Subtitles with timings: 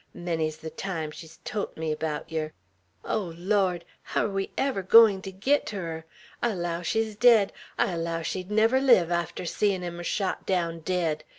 [0.15, 2.53] Menny's ther time she's tolt me about yer!
[3.05, 3.85] Oh, Lawd!
[4.01, 6.05] How air we ever goin' to git ter her?
[6.41, 7.53] I allow she's dead!
[7.77, 11.23] I allow she'd never live arter seein' him shot down dead!